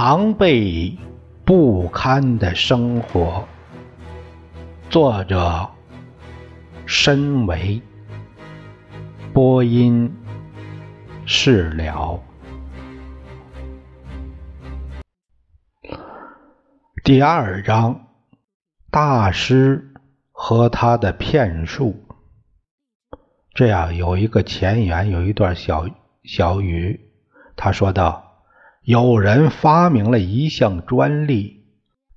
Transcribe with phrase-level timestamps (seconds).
[0.00, 0.96] 狼狈
[1.44, 3.44] 不堪的生活，
[4.88, 5.68] 作者：
[6.86, 7.82] 申为，
[9.32, 10.16] 播音：
[11.26, 12.22] 释了。
[17.02, 18.06] 第二章：
[18.92, 19.94] 大师
[20.30, 22.06] 和他的骗术。
[23.52, 25.88] 这样有一个前言，有一段小
[26.22, 27.10] 小语，
[27.56, 28.27] 他说道。
[28.88, 31.66] 有人发明了一项专利，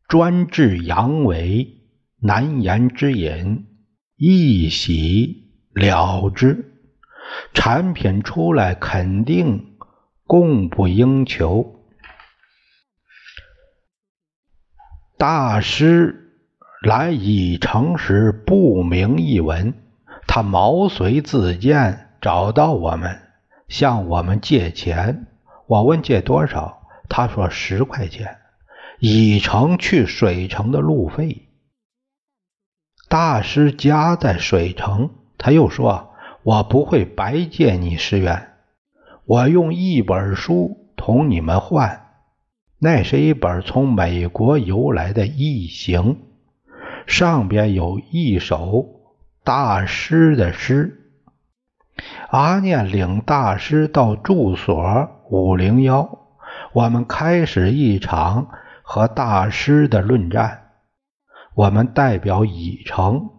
[0.08, 1.68] 专治阳痿、
[2.22, 3.66] 难言之隐，
[4.16, 6.72] 一洗了之。
[7.54, 9.76] 产品出来肯定
[10.24, 11.84] 供不应求。
[15.18, 16.32] 大师
[16.82, 19.74] 来乙城时不明一文，
[20.26, 23.20] 他毛遂自荐，找到我们，
[23.68, 25.28] 向我们借钱。
[25.72, 28.40] 我问借多少，他说十块钱，
[29.00, 31.48] 乙城去水城的路费。
[33.08, 36.14] 大师家在水城，他又说
[36.44, 38.50] ：“我不会白借你十元，
[39.24, 42.06] 我用一本书同你们换。
[42.78, 46.18] 那是一本从美国邮来的异形，
[47.08, 49.00] 上边有一首
[49.46, 51.14] 大师的诗。”
[52.30, 55.21] 阿念领大师到住所。
[55.32, 56.20] 五零幺，
[56.74, 58.50] 我们开始一场
[58.84, 60.64] 和大师的论战。
[61.56, 63.30] 我们代表乙城，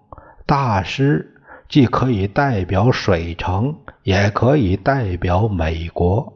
[0.46, 1.34] 大师
[1.68, 6.32] 既可以代表水城，也可以代表美国。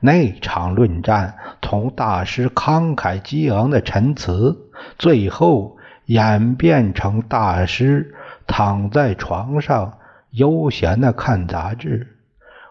[0.00, 4.56] 那场论战从大师慷慨激昂的陈词，
[4.98, 5.76] 最后
[6.06, 8.14] 演变成大师
[8.46, 9.98] 躺在床上
[10.30, 12.15] 悠闲的看杂志。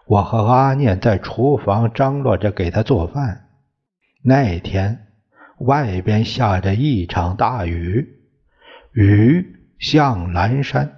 [0.08, 3.48] 我和阿念在厨房张罗着给他做饭。
[4.22, 5.08] 那天
[5.58, 8.08] 外边下着一场大雨，
[8.94, 10.92] 雨像蓝山，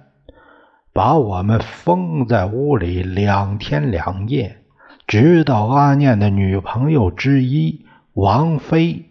[0.92, 4.58] 把我们封在屋里两天两夜，
[5.06, 9.06] 直到阿念的女朋友之一王菲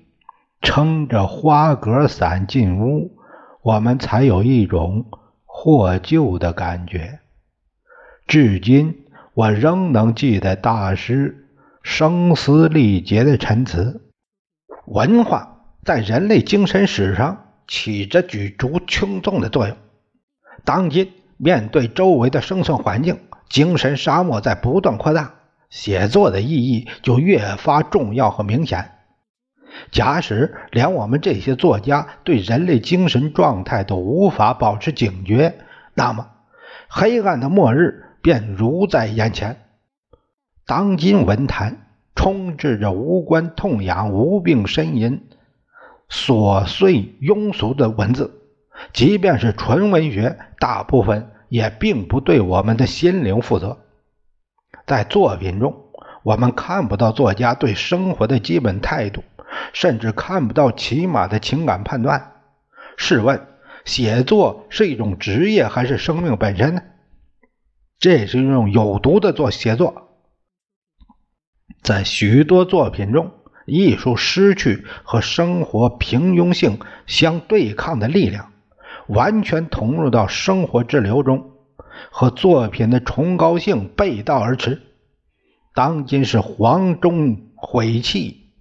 [0.61, 3.17] 撑着花格伞进屋，
[3.63, 5.07] 我们才有一种
[5.43, 7.19] 获救的感觉。
[8.27, 9.06] 至今。
[9.37, 11.45] 我仍能记得大师
[11.83, 14.09] 声嘶力竭的陈词
[14.87, 19.77] ：“文化在人类精神史上起着举足轻重的作用。
[20.65, 25.35] 当今面对周围的生存环境，精神沙漠在不断扩大，
[25.69, 28.89] 写作的意义就越发重要和明显。
[29.91, 35.59] 假使连我们这些作家对人类精神状态都无法保持警觉，
[35.93, 36.27] 那么
[36.89, 39.55] 黑暗的末日。”便如在眼前。
[40.65, 45.29] 当今文坛充斥着无关痛痒、无病呻吟、
[46.09, 48.41] 琐碎庸俗的文字，
[48.91, 53.77] 即便是纯文学，大部分也并不对我们的心灵负责。
[54.85, 55.85] 在作品中，
[56.23, 59.23] 我们看不到作家对生活的基本态度，
[59.71, 62.33] 甚至看不到起码的情感判断。
[62.97, 63.47] 试问，
[63.85, 66.81] 写作是一种职业，还是生命本身呢？
[67.99, 70.09] 这是用有毒的做写作，
[71.81, 73.31] 在许多作品中，
[73.65, 78.51] 艺术失去和生活平庸性相对抗的力量，
[79.07, 81.53] 完全投入到生活之流中，
[82.11, 84.83] 和作品的崇高性背道而驰。
[85.73, 88.51] 当今是黄钟毁弃、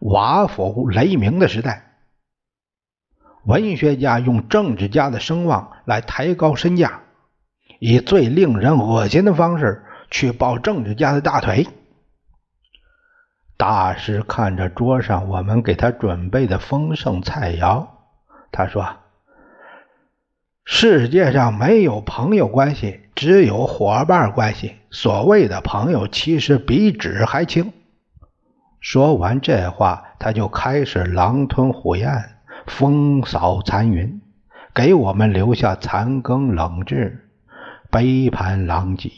[0.00, 2.00] 瓦否雷鸣的时代，
[3.46, 7.04] 文学家用政治家的声望来抬高身价。
[7.78, 11.66] 以最令人恶心的方式去抱政治家的大腿。
[13.56, 17.86] 大师看着桌上我们给他准备的丰盛菜肴，
[18.52, 18.86] 他说
[20.64, 24.76] ：“世界上没有朋友关系，只有伙伴关系。
[24.90, 27.72] 所谓的朋友，其实比纸还轻。”
[28.80, 32.36] 说完这话，他就开始狼吞虎咽，
[32.66, 34.20] 风扫残云，
[34.72, 37.27] 给我们留下残羹冷炙。
[37.90, 39.10] 杯盘狼藉。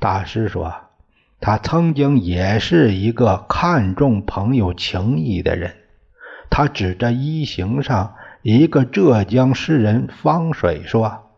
[0.00, 0.74] 大师说
[1.40, 5.76] ：“他曾经也是一个看重朋友情谊的人。”
[6.50, 11.30] 他指着一行上一个浙江诗人方水说：“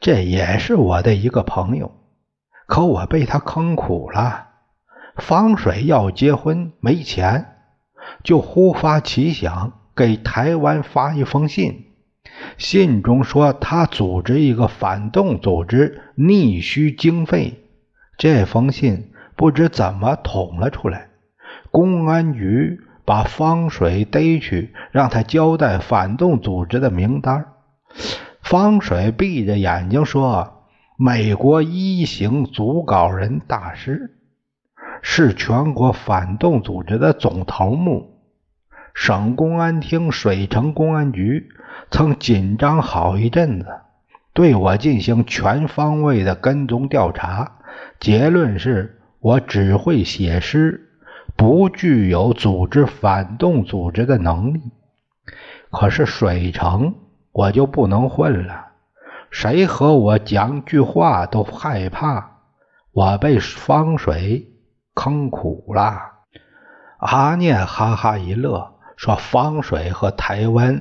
[0.00, 1.92] 这也是我的一个朋友，
[2.66, 4.50] 可我被他坑苦了。
[5.16, 7.56] 方水要结婚没钱，
[8.22, 11.88] 就忽发奇想给台湾发一封信。”
[12.58, 17.58] 信中说，他组织一个反动组织，逆需经费。
[18.18, 21.08] 这封信不知怎么捅了出来，
[21.70, 27.46] 公安局把方水逮去，让他交代反动组织的名单。
[28.40, 30.64] 方水闭着眼睛说
[30.96, 34.18] ：“美国一行组稿人大师
[35.00, 38.11] 是全国反动组织的总头目，
[38.94, 41.48] 省公安厅水城公安局
[41.90, 43.66] 曾紧张好一阵子，
[44.32, 47.58] 对我进行全方位的跟踪调查，
[48.00, 50.90] 结论是我只会写诗，
[51.36, 54.60] 不具有组织反动组织的能力。
[55.70, 56.94] 可是水城。”
[57.34, 58.72] 我就不能混了，
[59.30, 62.40] 谁和我讲句话都害怕。
[62.92, 64.52] 我被方水
[64.94, 65.98] 坑苦了。
[66.98, 68.71] 阿念哈哈一乐，
[69.02, 70.80] 说：“方水和台湾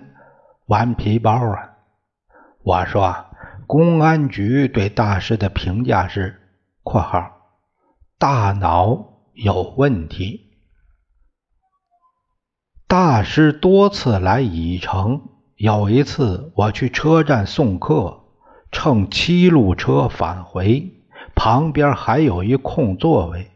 [0.67, 1.71] 顽皮包啊！”
[2.61, 3.25] 我说
[3.65, 6.39] ：“公安局对大师的评价是
[6.85, 7.31] （括号）
[8.19, 10.51] 大脑有问题。”
[12.87, 15.23] 大师多次来乙城。
[15.55, 18.21] 有一次，我去车站送客，
[18.71, 20.91] 乘七路车返回，
[21.33, 23.49] 旁边还有一空座位。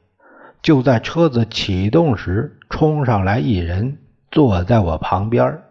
[0.63, 3.99] 就在车子启动时，冲上来一人，
[4.35, 5.61] 坐在我旁边，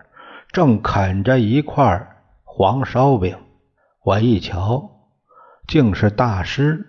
[0.50, 2.08] 正啃着一块
[2.44, 3.37] 黄烧饼。
[4.02, 4.90] 我一瞧，
[5.69, 6.87] 竟是大师。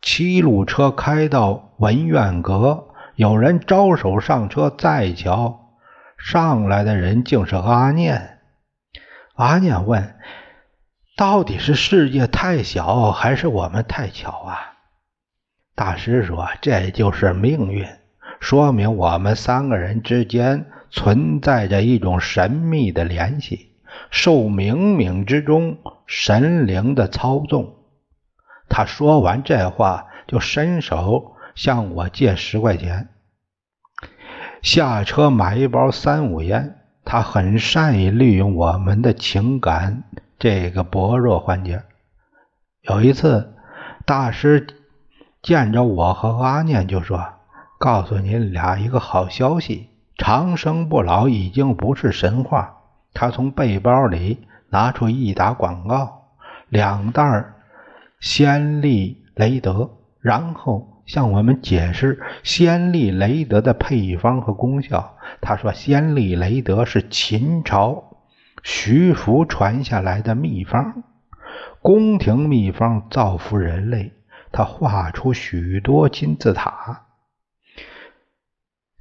[0.00, 5.76] 七路车开到文苑阁，有人招手上车，再瞧，
[6.18, 8.40] 上来的人竟是阿念。
[9.36, 10.16] 阿念问
[11.16, 14.58] ：“到底是世界太小，还是我们太巧啊？”
[15.76, 17.86] 大师说：“这就是命运，
[18.40, 23.72] 说明我们三个人之间存在着一种神秘的联系，
[24.10, 27.74] 受冥冥之中神灵的操纵。”
[28.70, 33.08] 他说完这话，就伸手向我借十块钱，
[34.62, 36.78] 下车买一包三五烟。
[37.04, 40.04] 他很善于利用我们的情感
[40.38, 41.82] 这个薄弱环节。
[42.82, 43.54] 有一次，
[44.06, 44.66] 大师
[45.42, 47.20] 见着我和阿念就说
[47.78, 49.88] ：“告诉你俩一个好消息，
[50.22, 52.76] 长生不老已经不是神话。”
[53.12, 56.28] 他从背包里拿出一沓广告，
[56.68, 57.44] 两袋
[58.20, 59.90] 先利雷德，
[60.20, 60.88] 然后。
[61.04, 65.16] 向我们解释先利雷德的配方和功效。
[65.40, 68.04] 他说，先利雷德是秦朝
[68.62, 71.02] 徐福传下来的秘方，
[71.82, 74.12] 宫廷秘方造福人类。
[74.52, 77.06] 他画出许多金字塔，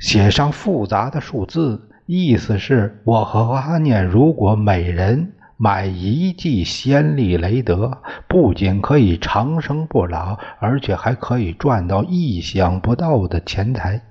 [0.01, 5.33] 写上复杂的数字，意思是我和阿念如果每人。
[5.63, 14.01] 买一剂先利雷德，不仅可以长生不老，而且还可以赚到意想不到的钱财。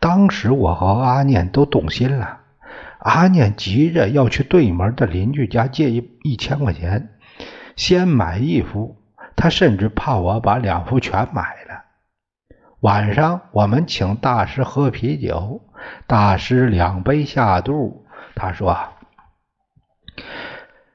[0.00, 2.40] 当时我和阿念都动心了，
[2.98, 7.10] 阿念急着要去对门的邻居家借一一千块钱，
[7.76, 8.96] 先买一副。
[9.36, 11.57] 他甚至怕我把两副全买。
[12.80, 15.62] 晚上我们请大师喝啤酒，
[16.06, 18.04] 大师两杯下肚，
[18.36, 18.78] 他说。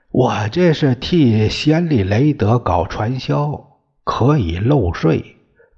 [0.10, 5.36] 我这是替先利雷德搞传销，可以漏税。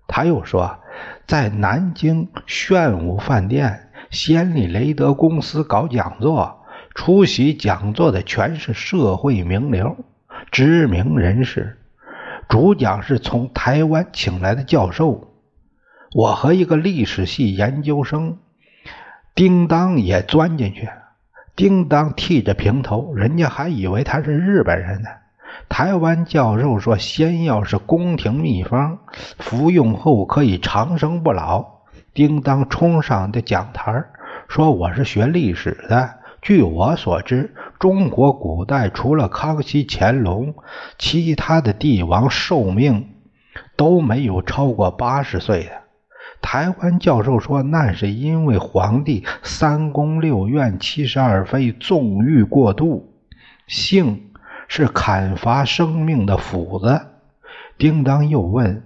[0.07, 0.77] 他又说，
[1.25, 9.97] 在南京炫舞饭店，先利雷德公司搞讲座，出席讲座的全是社会名流、
[10.51, 11.79] 知名人士，
[12.47, 15.31] 主讲是从台湾请来的教授。
[16.13, 18.37] 我和一个历史系研究生
[19.33, 20.89] 叮当也钻进去。
[21.55, 25.09] 叮当剃着平头，人家还以为他是日本人呢。
[25.69, 28.99] 台湾教授说仙药是宫廷秘方，
[29.39, 31.65] 服用后可以长生不老。
[32.13, 34.03] 叮当冲上的讲台
[34.47, 36.09] 说：“我是学历史的，
[36.41, 40.55] 据我所知，中国古代除了康熙、乾隆，
[40.97, 43.09] 其他的帝王寿命
[43.75, 45.71] 都没有超过八十岁的。”
[46.45, 53.15] 台湾教授说：“那是因为皇帝三宫六院七十二妃纵欲过度，
[53.65, 54.31] 性
[54.67, 57.07] 是砍伐生命的斧子。”
[57.79, 58.83] 叮当又问：“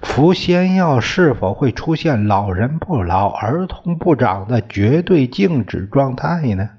[0.00, 6.70] 服仙药是否会出现老人不老、儿童不长的绝对静止状态呢？”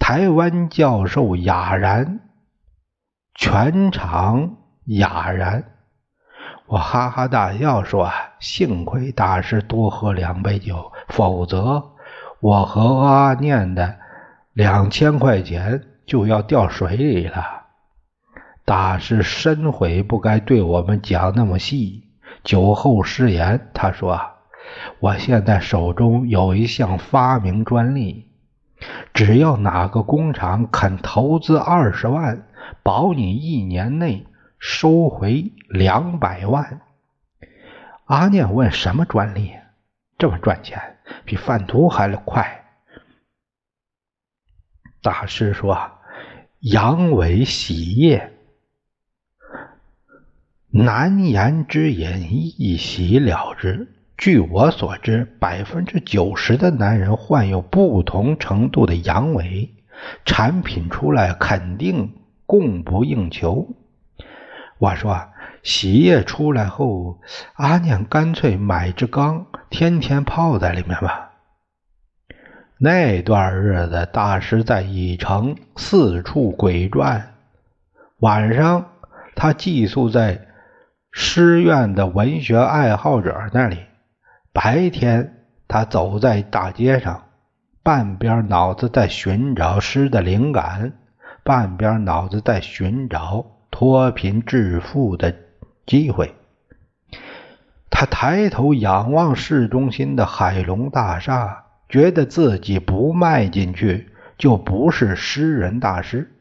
[0.00, 2.18] 台湾教授哑然，
[3.36, 5.64] 全场哑然。
[6.66, 8.10] 我哈哈大笑说
[8.42, 11.92] ：“幸亏大师多喝两杯酒，否则
[12.40, 13.96] 我和阿念的
[14.52, 17.62] 两千块钱就要掉水里了。”
[18.66, 22.08] 大师深悔不该对我们讲那么细。
[22.42, 24.20] 酒后失言，他说
[24.98, 28.28] ：“我现在手中有一项发明专利，
[29.14, 32.44] 只要哪个工厂肯投资二十万，
[32.82, 34.26] 保你一年内
[34.58, 36.80] 收回两百万。
[38.06, 39.52] 阿念问：“什么专利？
[40.18, 42.64] 这么赚钱，比贩毒还快？”
[45.00, 45.90] 大师说
[46.60, 48.32] ：“阳痿洗液，
[50.68, 52.28] 难言之隐，
[52.58, 53.88] 一洗了之。
[54.18, 59.70] 据我所知，百分之九十的男人患有不同程度的阳痿，
[60.24, 62.14] 产品出来肯定
[62.46, 63.74] 供不应求。”
[64.78, 65.31] 我说。
[65.62, 67.20] 洗液出来后，
[67.54, 71.30] 阿念干脆买只缸，天天泡在里面吧。
[72.78, 77.34] 那段日子，大师在乙城四处鬼转。
[78.18, 78.86] 晚上，
[79.36, 80.48] 他寄宿在
[81.12, 83.76] 师院的文学爱好者那里；
[84.52, 87.22] 白天，他走在大街上，
[87.84, 90.92] 半边脑子在寻找诗的灵感，
[91.44, 95.32] 半边脑子在寻找脱贫致富的。
[95.86, 96.34] 机会。
[97.90, 106.32] 他抬头仰望市中心的海龙大厦，觉得自己不迈进去就不是诗人大师。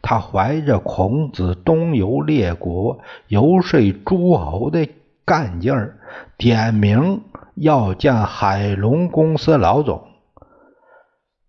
[0.00, 4.88] 他怀着孔子东游列国、游说诸侯的
[5.24, 5.98] 干劲儿，
[6.36, 7.24] 点名
[7.56, 10.06] 要见海龙公司老总。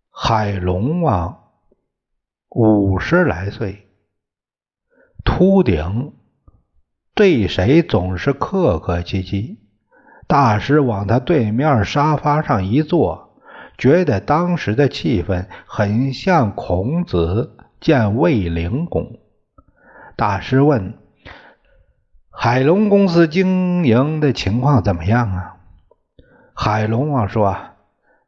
[0.10, 1.38] 海龙王
[2.50, 3.88] 五十来岁，
[5.24, 6.14] 秃顶。
[7.18, 9.58] 对谁总是客客气气。
[10.28, 13.34] 大师往他对面沙发上一坐，
[13.76, 19.18] 觉得当时的气氛很像孔子见卫灵公。
[20.16, 20.94] 大师问
[22.30, 25.56] ：“海龙公司经营的情况怎么样啊？”
[26.54, 27.58] 海龙王说：“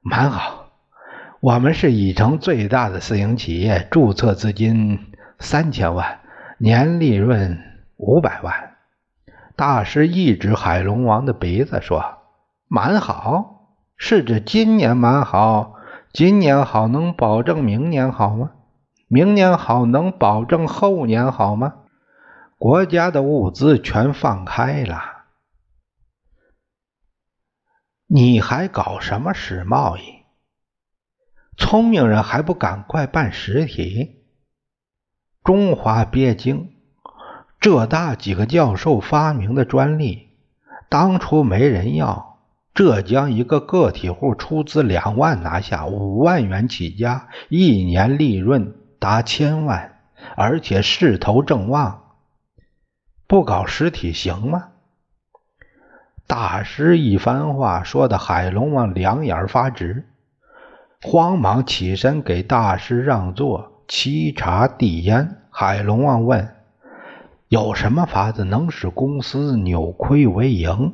[0.01, 0.71] 蛮好，
[1.41, 4.97] 我们是乙城最大的私营企业，注册资金
[5.37, 6.21] 三千万，
[6.57, 7.59] 年利润
[7.97, 8.67] 五百万。”
[9.59, 12.19] 大师一指海龙王的鼻子说
[12.69, 15.75] ：“蛮好，是指今年蛮好。
[16.13, 18.51] 今年好能保证明年好吗？
[19.09, 21.73] 明年好能保证后年好吗？
[22.57, 25.25] 国家的物资全放开了，
[28.07, 30.23] 你还搞什么史贸易？
[31.57, 34.23] 聪明人还不赶快办实体？
[35.43, 36.75] 中华鳖精。”
[37.59, 40.29] 浙大几个教授发明的专利，
[40.87, 42.37] 当初没人要。
[42.73, 49.99] 浙江一个个体户出资两万拿下，五万元起家，一年利润达千万，
[50.37, 52.03] 而且势头正旺。
[53.27, 54.69] 不搞实体行吗？
[56.25, 60.07] 大师一番话说的海龙王两眼发直，
[61.01, 65.41] 慌忙起身给大师让座，沏茶递烟。
[65.49, 66.55] 海龙王问。
[67.49, 70.93] 有什么法子能使公司扭亏为盈？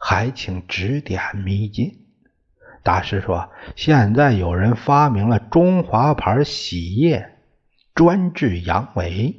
[0.00, 1.92] 还请指点迷津。
[2.82, 7.36] 大师说：“现在有人发明了中华牌洗液，
[7.94, 9.36] 专治阳痿。”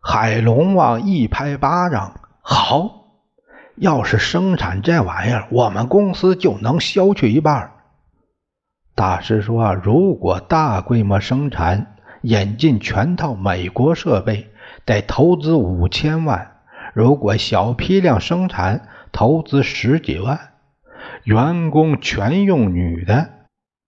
[0.00, 3.04] 海龙王一拍巴掌：“好！
[3.76, 7.72] 要是生产这玩意儿，我们公司就能销去一半。”
[8.96, 14.50] 大师说：“如果大规模生产，引进全套美国设备。”
[14.84, 16.60] 得投资五千万，
[16.94, 20.52] 如果小批量生产，投资十几万，
[21.24, 23.28] 员工全用女的，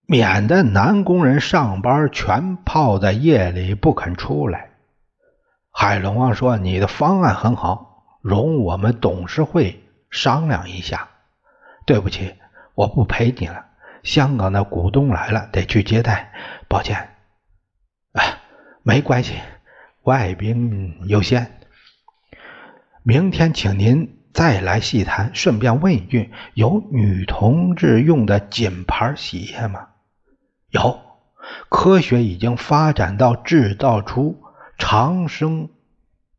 [0.06, 4.70] 免得男工人上班全泡在夜里不肯出来。
[5.72, 11.08] 海龙王说：“你的方案很好，容我们董事会商量一下。”
[11.86, 12.34] 对不起，
[12.74, 13.64] 我不陪你了。
[14.02, 16.32] 香港的股东来了，得去接待，
[16.68, 17.08] 抱歉。
[18.12, 18.40] 哎，
[18.82, 19.34] 没关系。
[20.02, 21.60] 外宾优先。
[23.02, 25.30] 明天请您再来细谈。
[25.34, 29.88] 顺便问一句，有女同志用的锦牌洗液吗？
[30.70, 30.98] 有，
[31.68, 34.42] 科学已经发展到制造出
[34.78, 35.68] 长生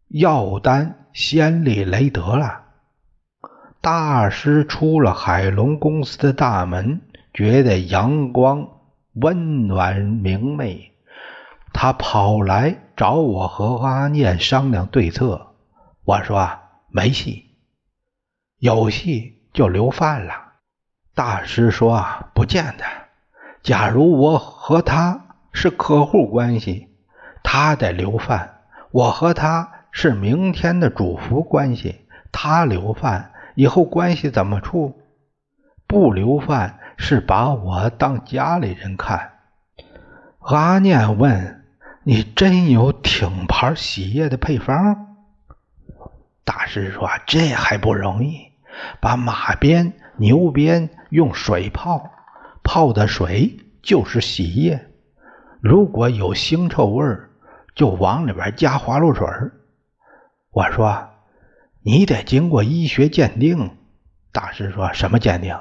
[0.08, 2.66] 药丹先例雷德了。
[3.80, 7.02] 大师出了海龙公司的大门，
[7.34, 8.68] 觉得阳光
[9.14, 10.91] 温暖明媚。
[11.74, 15.54] 他跑来找我和阿念商量对策。
[16.04, 16.50] 我说
[16.90, 17.56] 没戏，
[18.58, 20.34] 有戏就留饭了。
[21.14, 22.84] 大师说啊不见得。
[23.64, 26.88] 假如我和他是客户关系，
[27.44, 28.48] 他得留饭；
[28.92, 35.00] 我和他是明天的主仆关系，他留饭，以后关系怎么处？
[35.86, 39.34] 不留饭是把我当家里人看。
[40.40, 41.61] 阿念问
[42.04, 45.18] ：“你真有挺牌洗液的配方？”
[46.44, 48.52] 大师说：“这还不容易，
[49.00, 52.12] 把马鞭、牛鞭用水泡，
[52.64, 54.88] 泡的水就是洗液。
[55.62, 57.30] 如果有腥臭味儿，
[57.76, 59.28] 就往里边加花露水。”
[60.52, 61.10] 我说
[61.84, 63.78] ：“你得经过医学鉴定。”
[64.34, 65.56] 大师说什么鉴定？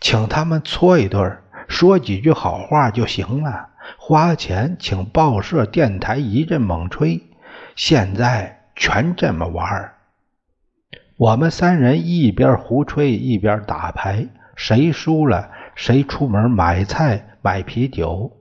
[0.00, 3.68] 请他们搓一顿，说几句好话就行了。
[3.96, 7.22] 花钱请报社、电台一阵猛吹，
[7.76, 9.94] 现在全这么玩儿。
[11.16, 14.26] 我们三人一边胡吹一边打牌，
[14.56, 18.32] 谁输了谁出门买菜买啤酒。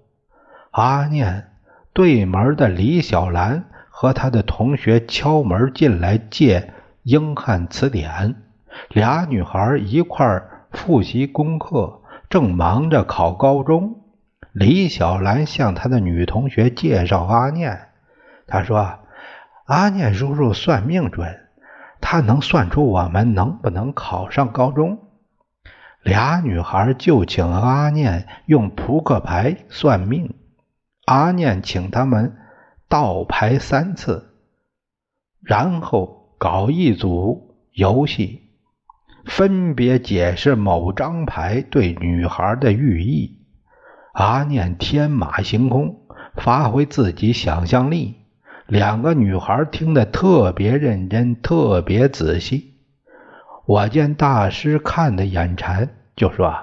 [0.71, 1.51] 阿念
[1.93, 6.73] 对门的李小兰和他的同学敲门进来借
[7.03, 8.35] 英汉词典，
[8.89, 14.02] 俩女孩一块复习功课，正忙着考高中。
[14.53, 17.89] 李小兰向她的女同学介绍阿念，
[18.45, 18.99] 她说
[19.65, 21.39] ：“阿念叔叔算命准，
[21.99, 24.99] 他能算出我们能不能考上高中。”
[26.03, 30.35] 俩女孩就请阿念用扑克牌算命，
[31.05, 32.35] 阿念请他们
[32.87, 34.35] 倒牌三次，
[35.41, 38.49] 然后搞一组游戏，
[39.25, 43.42] 分别解释某张牌对女孩的寓意。
[44.13, 46.01] 阿念天马行空，
[46.35, 48.17] 发挥自己想象力。
[48.67, 52.75] 两个女孩听得特别认真，特别仔细。
[53.65, 56.53] 我见大师看得眼馋，就说：“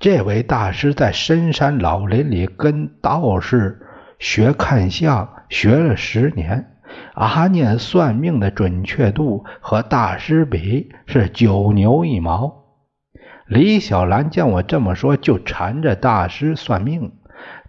[0.00, 3.86] 这位大师在深山老林里跟道士
[4.18, 6.78] 学看相，学了十年。
[7.12, 12.63] 阿念算命的准确度和大师比是九牛一毛。”
[13.46, 17.12] 李小兰见我这么说，就缠着大师算命。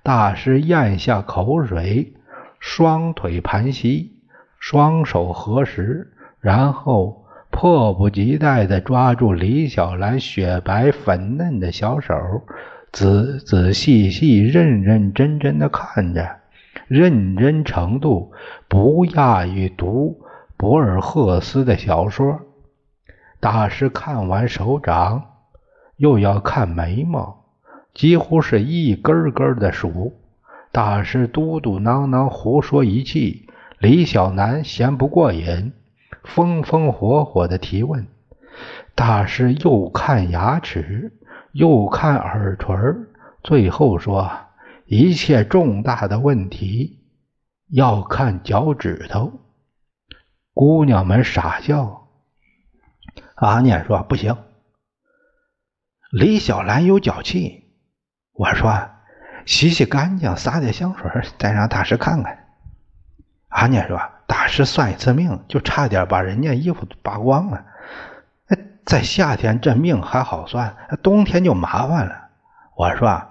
[0.03, 2.13] 大师咽下口水，
[2.59, 4.13] 双腿盘膝，
[4.57, 12.13] 双手合十，然后迫不及待地抓住李小兰雪白粉嫩的小手，
[12.91, 16.38] 仔仔细细、认认真真地看着，
[16.88, 18.31] 认真程度
[18.69, 20.21] 不亚于读
[20.55, 22.39] 博尔赫斯的小说。
[23.41, 25.35] 大师看完手掌。
[25.97, 27.45] 又要看眉毛，
[27.93, 30.13] 几乎是一根根的数。
[30.71, 33.47] 大师嘟嘟囔囔胡说一气，
[33.79, 35.71] 李小楠嫌不过瘾，
[36.23, 38.08] 风风火火的提问。
[38.93, 41.13] 大师又看牙齿，
[41.53, 42.75] 又看耳垂，
[43.43, 44.29] 最后说
[44.88, 46.99] ：“一切重大的问题
[47.69, 49.31] 要看脚趾头。”
[50.53, 52.08] 姑娘们傻笑。
[53.36, 54.36] 阿念说：“不行。”
[56.15, 57.65] 李小兰有脚气，
[58.32, 58.88] 我说
[59.45, 62.45] ：“洗洗干净，撒点香水，再让大师看看。”
[63.51, 67.65] 阿念说：“大师算一次命，就差点把人家衣服扒光了。
[68.86, 72.30] 在夏天这命还好算，冬天就麻烦了。”
[72.78, 73.28] 我说：“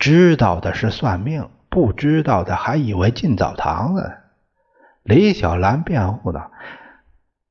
[0.00, 4.12] 知道的是算命，不知道的还以为进澡堂子。”
[5.04, 6.50] 李小兰辩护道：“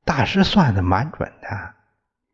[0.04, 1.48] 大师算的蛮准的。”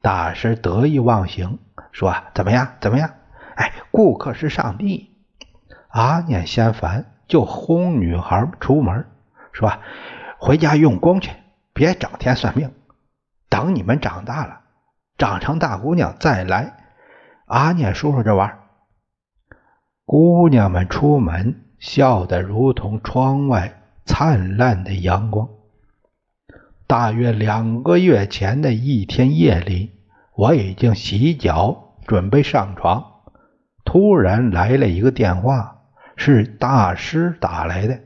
[0.02, 1.60] 大师得意忘形。
[1.92, 2.76] 说怎么样？
[2.80, 3.10] 怎么样？
[3.56, 5.10] 哎，顾客是上帝。
[5.88, 9.06] 阿念嫌烦，就轰女孩出门，
[9.52, 9.72] 说
[10.38, 11.32] ：“回家用功去，
[11.72, 12.72] 别整天算命。
[13.48, 14.60] 等你们长大了，
[15.18, 16.76] 长成大姑娘再来。”
[17.46, 18.60] 阿念说说这玩。
[20.04, 25.48] 姑娘们出门，笑得如同窗外灿烂的阳光。
[26.86, 29.99] 大约两个月前的一天夜里。
[30.40, 33.04] 我已经洗脚，准备上床，
[33.84, 35.82] 突然来了一个电话，
[36.16, 37.98] 是大师打来的。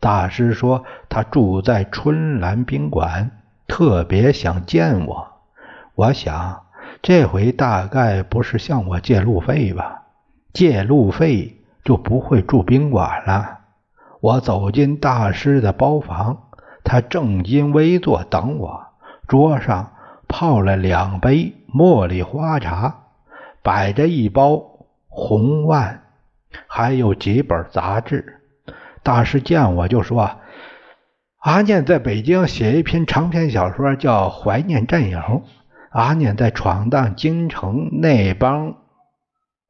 [0.00, 3.30] 大师说他住在春兰宾馆，
[3.66, 5.26] 特别想见我。
[5.94, 6.62] 我想
[7.02, 10.04] 这回大概不是向我借路费吧？
[10.54, 13.58] 借路费就不会住宾馆了。
[14.22, 16.44] 我走进大师的包房，
[16.82, 18.86] 他正襟危坐等我，
[19.28, 19.92] 桌上
[20.26, 21.52] 泡了两杯。
[21.74, 23.06] 茉莉花茶，
[23.60, 26.04] 摆着一包红丸，
[26.68, 28.40] 还有几本杂志。
[29.02, 30.38] 大师见我就说
[31.42, 35.18] ：“阿念在北京写一篇长篇小说，叫《怀念战友》。
[35.90, 38.76] 阿念在闯荡京城那帮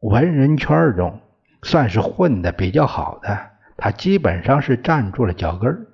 [0.01, 1.21] 文人圈中，
[1.63, 3.39] 算是混的比较好的。
[3.79, 5.87] 他基本上是站住了脚跟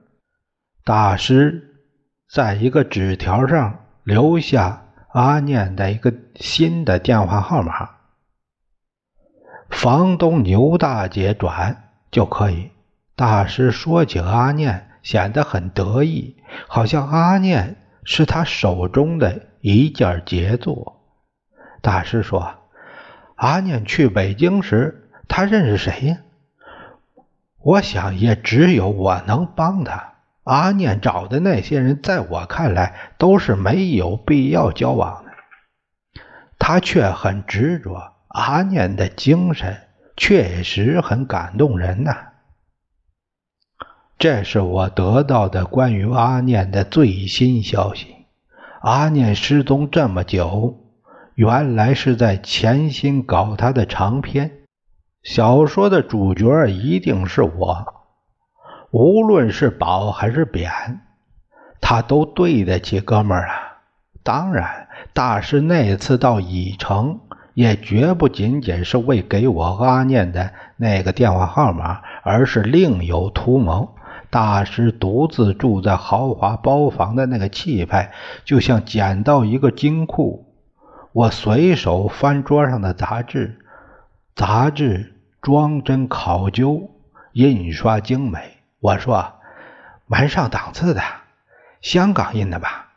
[0.85, 1.77] 大师
[2.29, 4.83] 在一个纸条上留下。
[5.13, 7.91] 阿念的一个新的电话号码。
[9.69, 12.71] 房东牛大姐转就可以。
[13.17, 16.37] 大师说起阿念，显得很得意，
[16.69, 21.03] 好像阿念是他手中的一件杰作。
[21.83, 22.55] 大师说
[23.37, 26.19] ：“阿念去北京时，他认识谁呀？
[27.59, 30.10] 我想也只有我能帮他。
[30.51, 35.31] 阿念找的那些人，在我看来都是没有必要交往的，
[36.59, 39.77] 他却很执着。”阿念的精神
[40.17, 42.17] 确实很感动人呐。
[44.19, 48.27] 这是我得到的关于阿念的最新消息。
[48.81, 50.81] 阿念失踪这么久，
[51.37, 54.51] 原来是在潜心搞他的长篇
[55.23, 58.00] 小说的主角一定是我。
[58.91, 60.71] 无论是褒还是贬，
[61.81, 63.79] 他都对得起哥们儿啊。
[64.23, 67.21] 当然，大师那次到乙城。
[67.53, 73.97] 也绝不仅仅是为给我阿念的那个电话号码，而是另有图谋。
[74.31, 78.13] 大师独自住在豪华包房的那个气派，
[78.45, 80.47] 就像捡到一个金库。
[81.13, 83.59] 我随手翻桌上的杂志，
[84.37, 86.89] 杂志装帧考究，
[87.33, 88.60] 印刷精美。
[88.81, 89.35] 我说
[90.07, 91.03] ：“蛮上档次的，
[91.83, 92.89] 香港印的吧？”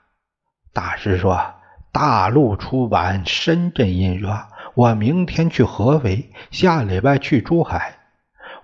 [0.74, 1.56] 大师说
[1.92, 7.98] ：“大陆出版，深圳印刷。”我明天去合肥，下礼拜去珠海。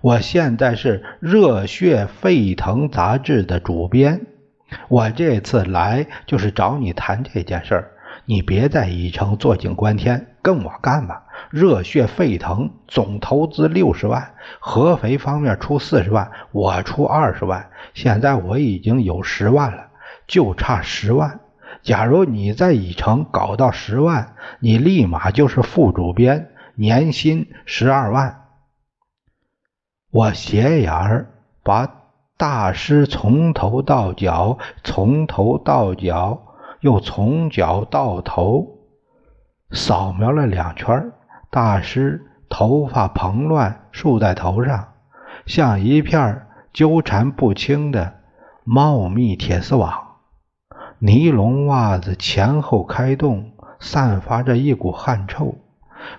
[0.00, 4.26] 我现在是《热血沸腾》杂志的主编。
[4.88, 7.92] 我这次来就是找你谈这件事儿。
[8.24, 11.24] 你别在乙城坐井观天，跟我干吧。
[11.50, 17.70] 《热血沸腾》总投资六十万，合肥方面出四十万，我出二十万。
[17.94, 19.88] 现在我已经有十万了，
[20.26, 21.40] 就差十万。
[21.82, 28.44] 假如你在乙城搞到十万，你立马就是副主编，年薪十二万。
[30.10, 31.30] 我斜眼儿
[31.62, 31.88] 把
[32.36, 36.42] 大师从头到脚，从头到脚，
[36.80, 38.79] 又从脚到头
[39.70, 41.12] 扫描了两圈。
[41.50, 44.92] 大师头发蓬乱，竖在头上，
[45.46, 48.20] 像一片纠缠不清的
[48.64, 50.16] 茂密铁丝网。
[50.98, 55.56] 尼龙袜子前后开洞，散发着一股汗臭。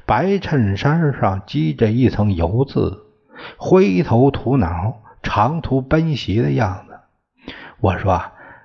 [0.06, 3.06] 白衬衫上积着一层油渍，
[3.58, 7.00] 灰头土脑、长途奔袭的样子。
[7.80, 8.22] 我说：“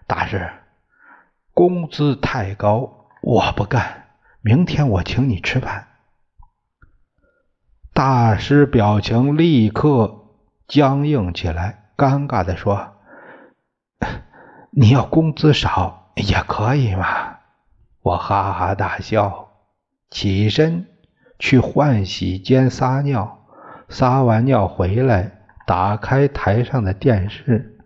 [0.07, 0.51] 大师，
[1.55, 4.06] 工资太高，我不干。
[4.47, 5.89] 明天我请你吃饭。”
[7.93, 10.29] 大师表情立刻
[10.69, 12.95] 僵硬起来，尴尬地说
[14.71, 17.41] ：“你要工资少。”也可以嘛，
[18.01, 19.49] 我哈哈大笑，
[20.11, 20.87] 起身
[21.39, 23.45] 去换洗间撒尿，
[23.91, 27.79] 撒完尿回来，打开台上的电视，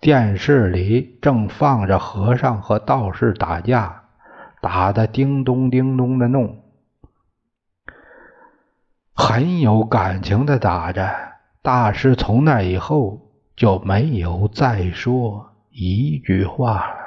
[0.00, 4.03] 电视里正放着和尚和道士打架，
[4.64, 6.56] 打的叮咚叮咚的弄，
[9.12, 11.06] 很有感情的打着。
[11.60, 13.20] 大师从那以后
[13.54, 17.03] 就没有再说一句话。